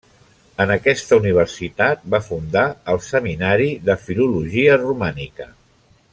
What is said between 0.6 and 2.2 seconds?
En aquesta universitat